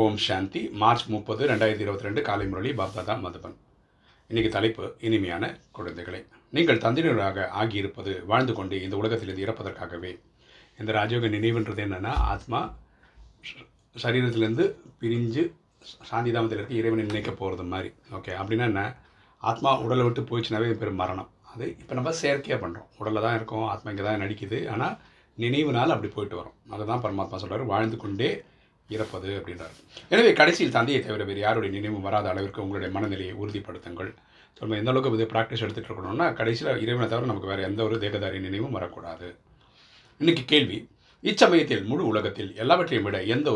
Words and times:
ஓம் 0.00 0.16
சாந்தி. 0.24 0.60
March 0.80 1.02
முப்பது 1.12 1.42
ரெண்டாயிரத்தி 1.50 1.84
இருபத்தி 1.84 2.06
ரெண்டு 2.06 2.20
காலை 2.26 2.44
முரளி 2.50 2.70
பாப்தாதா 2.78 3.14
மதுபன். 3.24 3.56
இன்னைக்கு 4.30 4.50
தலைப்பு 4.54 4.84
இனிமையான 5.06 5.50
குழந்தைகளை. 5.76 6.20
நீங்கள் 6.56 6.80
தந்திரராக 6.84 7.44
ஆகியிருப்பது 7.60 8.12
வாழ்ந்து 8.30 8.52
கொண்டு 8.58 8.76
இந்த 8.84 8.94
உலகத்திலிருந்து 9.00 9.44
இறப்பதற்காகவே. 9.46 10.12
இந்த 10.80 10.90
ராஜயோக 10.98 11.28
நினைவுன்றது 11.34 11.82
என்னென்னா 11.86 12.12
ஆத்மா 12.34 12.60
சரீரத்திலேருந்து 14.04 14.66
பிரிஞ்சு 15.02 15.42
சாந்திதாமத்தில் 16.10 16.60
இருக்க 16.60 16.74
இறைவனை 16.80 17.04
நினைக்க 17.10 17.34
போகிறது 17.40 17.66
மாதிரி. 17.72 17.90
ஓகே 18.18 18.32
அப்படின்னா 18.40 18.68
என்ன? 18.72 18.84
ஆத்மா 19.50 19.72
உடலை 19.86 20.06
விட்டு 20.06 20.24
போயிடுச்சுனாவே 20.30 20.70
இது 20.74 20.94
மரணம். 21.02 21.30
அது 21.52 21.68
இப்போ 21.82 21.94
நம்ம 21.98 22.14
செயற்கையாக 22.22 22.60
பண்ணுறோம் 22.64 22.88
உடலில் 23.02 23.24
தான் 23.26 23.36
இருக்கோம் 23.40 23.66
ஆத்மா 23.74 23.92
இங்கே 23.94 24.06
தான் 24.08 24.24
நடிக்குது. 24.24 24.60
ஆனால் 24.76 24.96
நினைவுனால் 25.38 25.94
அப்படி 25.96 26.10
போயிட்டு 26.16 26.38
வரும். 26.40 26.56
அதுதான் 26.74 27.04
பரமாத்மா 27.04 27.42
சொல்கிறார் 27.44 27.70
வாழ்ந்து 27.74 27.98
கொண்டே 28.04 28.30
இறப்பது 28.96 29.30
அப்படின்றார். 29.38 29.74
எனவே 30.12 30.30
கடைசியில் 30.40 30.76
தந்தையை 30.76 31.00
தவிர 31.06 31.24
வேறு 31.30 31.40
யாருடைய 31.46 31.72
நினைவும் 31.76 32.06
வராத 32.06 32.28
அளவிற்கு 32.32 32.62
உங்களுடைய 32.64 32.90
மனநிலையை 32.96 33.34
உறுதிப்படுத்துங்கள். 33.42 34.10
ஸோ 34.56 34.60
நம்ம 34.64 34.78
எந்த 34.80 34.90
அளவுக்கு 34.92 35.18
இது 35.18 35.26
ப்ராக்டிஸ் 35.34 35.64
எடுத்துகிட்டு 35.64 35.90
இருக்கணும்னா 35.90 36.26
கடைசியில் 36.40 36.80
இறைவனை 36.84 37.06
தவிர 37.12 37.28
நமக்கு 37.30 37.50
வேறு 37.52 37.68
எந்த 37.68 37.80
ஒரு 37.88 37.98
தேகதாரி 38.04 38.40
நினைவும் 38.46 38.76
வரக்கூடாது. 38.78 39.28
இன்னைக்கு 40.20 40.44
கேள்வி 40.52 40.78
இச்சமயத்தில் 41.30 41.84
முழு 41.90 42.02
உலகத்தில் 42.12 42.50
எல்லாவற்றையும் 42.62 43.06
விட 43.08 43.18
எந்த 43.34 43.48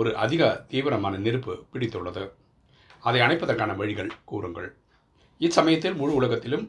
ஒரு 0.00 0.10
அதிக 0.24 0.42
தீவிரமான 0.72 1.14
நெருப்பு 1.26 1.54
பிடித்துள்ளது? 1.72 2.24
அதை 3.08 3.20
அணைப்பதற்கான 3.26 3.74
வழிகள் 3.80 4.10
கூறுங்கள். 4.30 4.68
இச்சமயத்தில் 5.40 5.96
முழு 6.00 6.12
உலகத்திலும் 6.20 6.64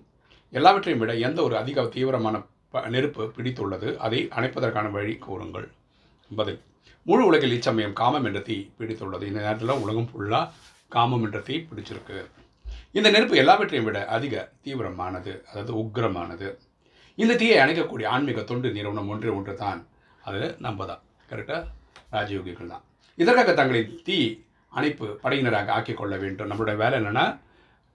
எல்லாவற்றையும் 0.53 1.01
விட 1.03 1.13
எந்த 1.27 1.39
ஒரு 1.47 1.55
அதிக 1.61 1.85
தீவிரமான 1.95 2.35
ப 2.73 2.81
நெருப்பு 2.93 3.23
பிடித்துள்ளது? 3.35 3.89
அதை 4.05 4.19
அணைப்பதற்கான 4.37 4.87
வழி 4.95 5.13
கூறுங்கள். 5.25 5.67
பதில் 6.31 6.59
முழு 7.09 7.23
உலகில் 7.29 7.55
இச்சமயம் 7.57 7.95
காமம் 8.01 8.25
என்ற 8.29 8.39
தீ 8.49 8.57
பிடித்துள்ளது. 8.79 9.23
இந்த 9.29 9.39
நேரத்தில் 9.45 9.81
உலகம் 9.83 10.09
ஃபுல்லாக 10.11 10.51
காமம் 10.95 11.25
என்ற 11.27 11.39
தீ 11.47 11.55
பிடிச்சிருக்கு. 11.69 12.19
இந்த 12.97 13.07
நெருப்பு 13.15 13.35
எல்லாவற்றையும் 13.43 13.87
விட 13.87 13.99
அதிக 14.15 14.35
தீவிரமானது 14.65 15.33
அதாவது 15.49 15.73
உக்கிரமானது. 15.83 16.49
இந்த 17.17 17.33
தீயை 17.41 17.57
அணைக்கக்கூடிய 17.63 18.07
ஆன்மீக 18.15 18.41
தொண்டு 18.49 18.67
நிறுவனம் 18.77 19.09
ஒன்று 19.13 19.29
ஒன்று 19.37 19.53
தான் 19.63 19.81
அது 20.27 20.41
நம்ம 20.65 20.85
தான் 20.91 21.01
கரெக்டாக 21.31 21.61
ராஜயோகிகள் 22.15 22.71
தான். 22.73 22.83
இதற்காக 23.17 23.53
தங்களின் 23.59 23.93
தீ 24.07 24.17
அணைப்பு 24.71 25.07
படையினராக 25.23 25.71
ஆக்கிக் 25.77 25.99
கொள்ள 25.99 26.15
வேண்டும். 26.23 26.49
நம்மளுடைய 26.51 26.77
வேலை 26.83 26.95
என்னென்னா 27.01 27.25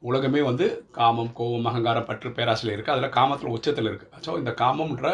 உலகமே 0.03 0.41
வந்து 0.49 0.67
காமம் 0.99 1.33
கோபம் 1.39 1.69
அகங்காரம் 1.71 2.07
பற்று 2.09 2.29
பேராசில் 2.39 2.73
இருக்குது 2.75 2.95
அதில் 2.95 3.15
காமத்தில் 3.19 3.55
உச்சத்தில் 3.57 3.89
இருக்குது 3.91 4.23
ஸோ 4.27 4.31
இந்த 4.41 4.53
காமம்ன்ற 4.63 5.11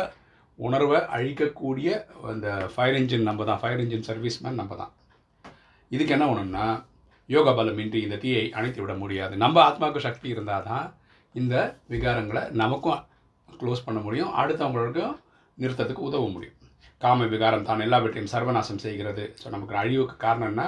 உணர்வை 0.66 0.98
அழிக்கக்கூடிய 1.16 1.88
அந்த 2.32 2.48
ஃபயர் 2.74 2.98
இன்ஜின் 3.00 3.28
நம்ம 3.28 3.44
தான் 3.50 3.60
ஃபயர் 3.62 3.82
இன்ஜின் 3.84 4.06
சர்வீஸ்மேன் 4.08 4.60
நம்ம 4.60 4.76
தான் 4.82 4.92
இதுக்கு 5.94 6.14
என்ன 6.16 6.26
ஒன்றுன்னா 6.32 6.66
யோகா 7.28 7.52
பலம் 7.56 7.80
இன்றி 7.82 8.00
இந்த 8.06 8.16
தீயை 8.22 8.44
அணைத்து 8.58 8.80
விட 8.82 8.92
முடியாது. 9.02 9.34
நம்ம 9.42 9.56
ஆத்மாவுக்கு 9.68 10.06
சக்தி 10.06 10.28
இருந்தால் 10.34 10.66
தான் 10.70 10.86
இந்த 11.34 11.54
விகாரங்களை 11.92 12.42
நமக்கும் 12.62 13.02
க்ளோஸ் 13.60 13.84
பண்ண 13.86 13.98
முடியும் 14.06 14.30
அடுத்தவங்களுக்கும் 14.40 15.16
நிறுத்தத்துக்கு 15.58 16.06
உதவ 16.08 16.28
முடியும். 16.36 16.56
காம 17.04 17.26
விகாரம் 17.32 17.66
தான் 17.68 17.84
எல்லாவற்றையும் 17.86 18.32
சர்வநாசம் 18.34 18.82
செய்கிறது. 18.84 19.24
ஸோ 19.40 19.46
நமக்கு 19.54 19.74
அழிவுக்கு 19.82 20.16
காரணம் 20.24 20.50
என்ன? 20.52 20.64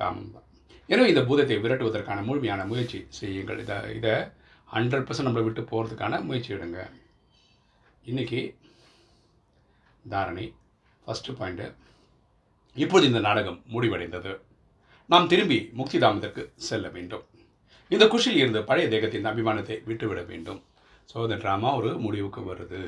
காமம் 0.00 0.32
தான். 0.34 0.46
எனவே 0.88 1.08
இந்த 1.12 1.22
பூதத்தை 1.28 1.56
விரட்டுவதற்கான 1.64 2.22
முழுமையான 2.28 2.64
முயற்சி 2.70 3.00
செய்யுங்கள். 3.20 3.60
இதை 3.64 3.76
இதை 3.98 4.14
ஹண்ட்ரட் 4.68 5.06
பர்சன்ட் 5.08 5.28
நம்மளை 5.28 5.44
விட்டு 5.48 5.62
போகிறதுக்கான 5.72 6.20
முயற்சி 6.28 6.50
எடுங்க. 6.56 6.80
இன்றைக்கி 8.10 8.40
தாரணை. 10.14 10.46
ஃபஸ்ட்டு 11.04 11.36
பாயிண்ட்டு 11.38 11.66
இப்போது 12.76 13.04
இந்த 13.10 13.20
நாடகம் 13.26 13.60
முடிவடைந்தது. 13.74 14.32
நாம் 15.12 15.28
திரும்பி 15.32 15.58
முக்திதாமத்திற்கு 15.78 16.42
செல்ல 16.68 16.86
வேண்டும். 16.96 17.24
இந்த 17.94 18.04
குஷியில் 18.12 18.40
இருந்து 18.42 18.60
பழைய 18.70 18.86
தேகத்தின் 18.94 19.28
அபிமானத்தை 19.30 19.76
விட்டுவிட 19.90 20.22
வேண்டும். 20.30 20.60
ஸோ 21.10 21.16
இந்த 21.26 21.36
ட்ராமா 21.44 21.70
ஒரு 21.80 21.90
முடிவுக்கு 22.04 22.40
வருது. 22.50 22.82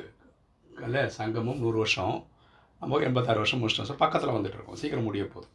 இல்லை 0.85 1.03
சங்கமும் 1.19 1.63
நூறு 1.63 1.79
வருஷம் 1.83 2.17
நம்ம 2.83 3.01
எண்பத்தாறு 3.07 3.41
வருஷம் 3.43 3.61
முடிச்சிட்டோம் 3.61 3.91
ஸோ 3.91 3.97
பக்கத்தில் 4.03 4.37
வந்துட்டு 4.37 4.59
இருக்கோம். 4.59 4.79
சீக்கிரம் 4.83 5.07
முடிய 5.09 5.25
போகுது. 5.33 5.49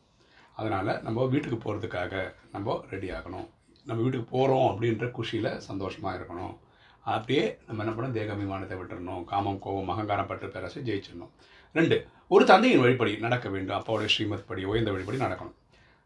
அதனால் 0.60 0.92
நம்ம 1.06 1.26
வீட்டுக்கு 1.34 1.58
போகிறதுக்காக 1.64 2.14
நம்ம 2.56 2.76
ரெடி 2.94 3.08
ஆகணும். 3.18 3.48
நம்ம 3.88 4.00
வீட்டுக்கு 4.06 4.28
போகிறோம் 4.36 4.68
அப்படின்ற 4.72 5.08
குஷியில் 5.18 5.50
சந்தோஷமாக 5.70 6.18
இருக்கணும். 6.20 6.54
அப்படியே 7.06 7.58
நம்ம 7.68 7.84
என்ன 7.84 7.94
பண்ணணும்? 7.96 8.12
தேகாபிமானத்தை 8.12 8.76
விட்டுறணும். 8.78 9.24
காமம் 9.24 9.60
கோபம் 9.60 9.90
அகங்காரம் 9.90 10.28
பற்று 10.28 10.50
பேராசை 10.50 10.84
ஜெயிச்சிடணும். 10.84 11.30
ரெண்டு 11.74 12.08
ஒரு 12.28 12.46
தந்தையின் 12.46 12.80
வழிப்படி 12.80 13.20
நடக்க 13.20 13.50
வேண்டும். 13.50 13.78
அப்பாவுடைய 13.78 14.06
ஸ்ரீமத் 14.06 14.48
படி 14.48 14.64
உயர்ந்த 14.64 14.92
வழிப்படி 14.92 15.16
நடக்கணும். 15.16 15.54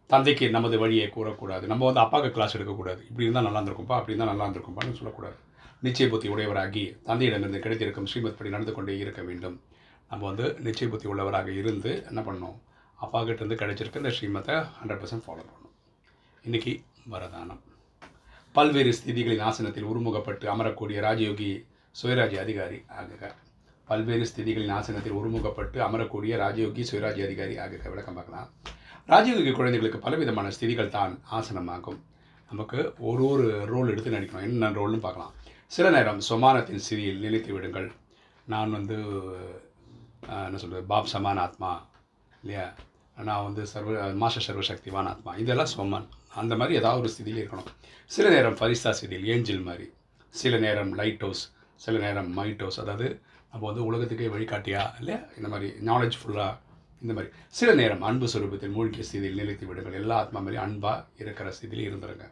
தந்தைக்கு 0.07 0.49
நமது 0.49 0.79
வழியை 0.79 1.11
கூறக்கூடாது. 1.15 1.65
நம்ம 1.65 1.85
வந்து 1.85 1.99
அப்பாவுக்கு 1.99 2.33
கிளாஸ் 2.33 2.55
எடுக்கக்கூடாது. 2.55 3.01
இப்படி 3.01 3.27
இருந்தால் 3.27 3.43
நல்லா 3.43 3.59
இருந்திருக்கும்பா 3.59 3.95
அப்படி 3.99 4.13
இருந்தால் 4.13 4.35
நல்லா 4.35 4.45
இருந்திருக்கும்பான்னு 4.47 4.93
சொல்லக்கூடாது. 4.93 5.35
நிச்சய 5.83 6.09
புத்தி 6.09 6.27
உடையவராகி 6.27 6.97
தந்தையிடமிருந்து 7.05 7.59
கிடைத்திருக்கும் 7.59 8.05
ஸ்ரீமத் 8.05 8.37
படி 8.37 8.49
நடந்து 8.49 8.73
கொண்டே 8.73 8.97
இருக்க 8.97 9.21
வேண்டும். 9.21 9.61
நம்ம 10.09 10.25
வந்து 10.25 10.57
நிச்சய 10.63 10.89
புத்தி 10.89 11.09
உள்ளவராக 11.09 11.47
இருந்து 11.47 12.03
என்ன 12.07 12.21
பண்ணணும்? 12.21 12.59
அப்பா 12.95 13.23
கிட்ட 13.23 13.45
கிடைச்சிருக்க 13.45 13.95
இந்த 13.95 14.09
ஸ்ரீமத்தை 14.09 14.53
ஹண்ட்ரட் 14.53 15.01
பர்சன்ட் 15.01 15.23
ஃபாலோ 15.27 15.45
பண்ணணும். 15.51 15.75
இன்றைக்கி 16.49 16.83
வரதானம். 17.11 17.59
பல்வேறு 18.59 18.93
ஸ்திதிகளின் 18.97 19.41
ஆசனத்தில் 19.41 19.85
உருமுகப்பட்டு 19.85 20.45
அமரக்கூடிய 20.53 20.97
ராஜயோகி 21.05 21.65
சுயராஜ்ய 21.99 22.39
அதிகாரி 22.39 22.77
ஆகுக. 23.01 23.31
பல்வேறு 23.85 24.25
ஸ்திதிகளின் 24.29 24.73
ஆசனத்தில் 24.77 25.13
உருமுகப்பட்டு 25.13 25.77
அமரக்கூடிய 25.85 26.33
ராஜயோகி 26.41 26.83
சுயராஜ்ய 26.89 27.25
அதிகாரி 27.27 27.55
ஆகுக. 27.57 27.89
விளக்கம் 27.89 28.17
பார்க்கலாம். 28.17 28.49
ராஜயோகி 29.07 29.51
குழந்தைகளுக்கு 29.51 29.99
பலவிதமான 29.99 30.49
ஸ்திதிகள் 30.49 30.91
தான் 30.97 31.19
ஆசனமாகும். 31.31 31.99
நமக்கு 32.49 32.93
ஒரு 32.99 33.23
ஒரு 33.27 33.65
ரோல் 33.65 33.89
எடுத்து 33.89 34.11
நடிக்கணும். 34.11 34.47
என்ன 34.49 34.71
ரோல்னு 34.71 34.99
பார்க்கலாம். 34.99 35.33
சில 35.67 35.89
நேரம் 35.89 36.21
சொமானத்தின் 36.29 36.83
ஸ்திதியில் 36.89 37.25
நிலைத்து 37.27 37.53
விடுங்கள். 37.53 37.91
நான் 38.47 38.71
வந்து 38.71 38.97
என்ன 40.27 40.57
சொல்கிறது 40.57 40.87
பாப் 40.93 41.11
சமான் 41.13 41.43
ஆத்மா 41.47 41.85
இல்லையா? 42.41 42.73
நான் 43.23 43.43
வந்து 43.43 43.65
சர்வ 43.65 44.13
மாஸ்டர் 44.13 44.45
சர்வசக்திவான் 44.47 45.07
ஆத்மா. 45.07 45.35
இதெல்லாம் 45.35 45.65
சொமான். 45.65 46.07
அந்த 46.35 46.55
மாதிரி 46.55 46.77
ஏதாவது 46.77 47.01
ஒரு 47.01 47.11
ஸ்திதியில் 47.13 47.43
இருக்கணும். 47.43 47.69
சில 48.05 48.29
நேரம் 48.29 48.55
ஃபரிஸ்தா 48.55 48.93
ஸ்திதியில் 48.99 49.29
ஏஞ்சில் 49.35 49.63
மாதிரி. 49.63 49.91
சில 50.29 50.57
நேரம் 50.57 50.93
லைட் 50.93 51.19
ஹவுஸ் 51.19 51.51
சில 51.75 51.97
நேரம் 51.97 52.37
மைட் 52.37 52.59
ஹவுஸ். 52.59 52.79
அதாவது 52.79 53.19
நம்ம 53.51 53.65
வந்து 53.65 53.85
உலகத்துக்கே 53.85 54.27
வழிகாட்டியா? 54.27 54.81
இல்லையா 54.99 55.19
இந்த 55.37 55.47
மாதிரி 55.47 55.69
நாலேஜ் 55.71 56.17
ஃபுல்லாக 56.21 56.57
இந்த 57.01 57.13
மாதிரி. 57.13 57.33
சில 57.47 57.73
நேரம் 57.73 58.01
அன்பு 58.01 58.25
சுரூபத்தில் 58.25 58.71
மூழ்கிய 58.71 59.03
ஸ்திதியில் 59.11 59.39
நிலைத்து 59.41 59.67
விடுங்கள். 59.67 59.93
எல்லா 59.93 60.15
ஆத்மா 60.15 60.39
மாதிரி 60.39 60.61
அன்பாக 60.61 61.05
இருக்கிற 61.19 61.49
ஸ்திதியில் 61.49 61.87
இருந்துருங்க. 61.89 62.25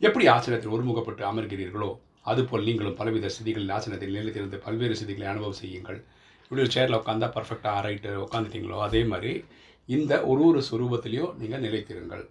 எப்படி 0.00 0.26
ஆசனத்தில் 0.26 0.72
ஒருமுகப்பட்டு 0.72 1.22
அமர்கிறீர்களோ 1.30 1.98
அதுபோல் 2.22 2.64
நீங்களும் 2.64 2.94
பலவித 2.94 3.26
ஸ்திதிகளில் 3.26 3.72
ஆசனத்தில் 3.72 4.14
நிலைத்திருந்து 4.14 4.56
பல்வேறு 4.56 4.94
ஸ்திதிகளை 4.94 5.26
அனுபவம் 5.26 5.60
செய்யுங்கள். 5.62 6.04
இப்படி 6.42 6.62
ஒரு 6.62 6.70
சேரில் 6.70 7.00
உட்காந்தா 7.00 7.28
பர்ஃபெக்டாக 7.36 7.82
ரைட்டு 7.88 8.26
உட்காந்துட்டீங்களோ? 8.26 8.78
அதே 8.78 9.04
மாதிரி 9.04 9.44
இந்த 9.88 10.12
ஒரு 10.30 10.42
ஒரு 10.48 10.60
சுரூபத்திலையும் 10.68 11.32
நீங்கள் 11.40 11.64
நிலைத்திருங்கள். 11.66 12.24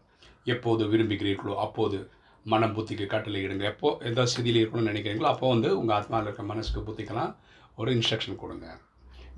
எப்போது 0.53 0.83
விரும்புகிறீர்களோ 0.91 1.55
அப்போது 1.65 1.97
மனம் 2.45 2.73
புத்திக்கு 2.75 3.05
கட்டளை 3.13 3.41
இடுங்க 3.45 3.65
எப்போ 3.73 3.89
எந்த 4.07 4.21
ஸ்திதியில் 4.31 4.59
இருக்கணும்னு 4.61 4.91
நினைக்கிறீங்களோ 4.91 5.27
அப்போ 5.33 5.45
வந்து 5.53 5.69
உங்கள் 5.79 5.95
ஆத்மாவில் 5.97 6.27
இருக்க 6.27 6.43
மனசுக்கு 6.51 6.81
புத்திக்கெல்லாம் 6.87 7.31
ஒரு 7.79 7.89
இன்ஸ்ட்ரக்ஷன் 7.97 8.41
கொடுங்க. 8.41 8.65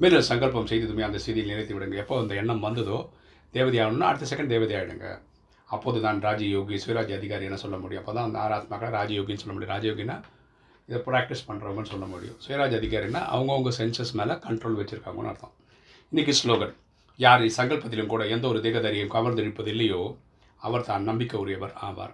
மேலும் 0.02 0.26
சங்கல்பம் 0.30 0.70
செய்ததுமே 0.72 1.04
அந்த 1.08 1.20
ஸ்திதியில் 1.24 1.52
நிலைத்து 1.54 1.76
விடுங்க 1.76 1.98
எப்போ 2.04 2.16
அந்த 2.22 2.34
எண்ணம் 2.42 2.64
வந்ததோ 2.68 2.98
தேவதை 3.54 3.78
ஆகணும்னா 3.84 4.08
அடுத்த 4.12 4.28
செகண்ட் 4.32 4.54
தேவதை 4.54 4.74
ஆகிடுங்க 4.80 5.10
அப்போது 5.68 6.00
தான் 6.06 6.18
ராஜயோகி 6.26 6.78
சுயராஜ் 6.84 7.14
அதிகாரி 7.20 7.46
என்ன 7.50 7.60
சொல்ல 7.62 7.78
முடியும். 7.84 8.02
அப்போ 8.04 8.14
தான் 8.18 8.28
அந்த 8.30 8.40
ஆராத்மாக்களை 8.46 8.90
ராஜயோகின்னு 8.98 9.44
சொல்ல 9.44 9.54
முடியும். 9.56 9.74
ராஜயோகினா 9.76 10.18
இதை 10.90 11.00
ப்ராக்டிஸ் 11.08 11.46
பண்ணுறவங்கன்னு 11.50 11.92
சொல்ல 11.94 12.08
முடியும். 12.14 12.38
சுயராஜ் 12.46 12.76
அதிகாரின்னா 12.80 13.22
அவங்கவுங்க 13.36 13.72
சென்சஸ் 13.80 14.14
மேலே 14.22 14.36
கண்ட்ரோல் 14.48 14.80
வச்சுருக்காங்கன்னு 14.80 15.32
அர்த்தம். 15.34 15.54
இன்றைக்கி 16.12 16.36
ஸ்லோகன் 16.42 16.76
யாரை 17.20 17.50
சங்கல்பத்திலும் 17.58 18.12
கூட 18.14 18.24
எந்த 18.36 18.48
ஒரு 18.48 18.60
தேகதாரியும் 18.60 19.14
கவர்ந்திருப்பதில்லையோ 19.16 20.02
அவர் 20.62 20.88
தான் 20.90 21.04
நம்பிக்கை 21.04 21.38
உரியவர் 21.40 21.74
ஆவார். 21.88 22.14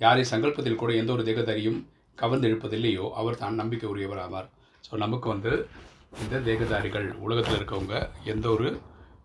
யாரை 0.00 0.24
சங்கல்பத்தில் 0.32 0.80
கூட 0.82 0.90
எந்த 0.94 1.10
ஒரு 1.12 1.22
தேகதாரியும் 1.28 1.78
கவர்ந்தெழுப்பதில்லையோ 2.18 3.06
அவர் 3.20 3.40
தான் 3.42 3.54
நம்பிக்கை 3.54 3.88
உரியவர் 3.90 4.22
ஆவார். 4.24 4.48
ஸோ 4.84 4.92
நமக்கு 5.04 5.28
வந்து 5.28 5.52
இந்த 6.22 6.36
தேகதாரிகள் 6.48 7.08
உலகத்தில் 7.26 7.58
இருக்கவங்க 7.58 7.96
எந்த 8.24 8.46
ஒரு 8.50 8.68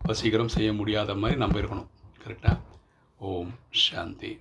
வசீகரம் 0.08 0.54
செய்ய 0.56 0.70
முடியாத 0.72 1.14
மாதிரி 1.14 1.40
நம்ம 1.44 1.60
இருக்கணும். 1.60 1.90
கரெக்டாக 2.24 2.56
ஓம் 3.20 3.52
சாந்தி. 3.84 4.32